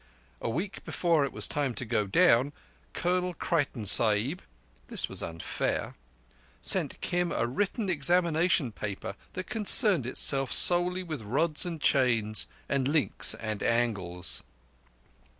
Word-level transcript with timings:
A 0.41 0.49
week 0.49 0.83
before 0.83 1.25
it 1.25 1.31
was 1.31 1.47
time 1.47 1.75
to 1.75 1.85
go 1.85 2.07
down, 2.07 2.53
Colonel 2.93 3.35
Creighton 3.35 3.85
Sahib—this 3.85 5.07
was 5.07 5.21
unfair—sent 5.21 6.99
Kim 7.01 7.31
a 7.31 7.45
written 7.45 7.87
examination 7.87 8.71
paper 8.71 9.15
that 9.33 9.43
concerned 9.45 10.07
itself 10.07 10.51
solely 10.51 11.03
with 11.03 11.21
rods 11.21 11.67
and 11.67 11.79
chains 11.79 12.47
and 12.67 12.87
links 12.87 13.35
and 13.35 13.61
angles. 13.61 14.41